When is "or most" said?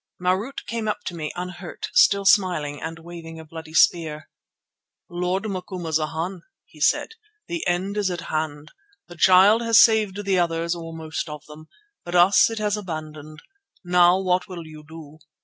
10.73-11.29